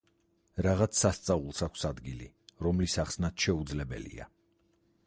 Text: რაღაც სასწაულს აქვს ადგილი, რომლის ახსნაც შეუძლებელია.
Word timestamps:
რაღაც 0.65 1.01
სასწაულს 1.01 1.61
აქვს 1.67 1.85
ადგილი, 1.91 2.31
რომლის 2.69 2.97
ახსნაც 3.05 3.47
შეუძლებელია. 3.49 4.31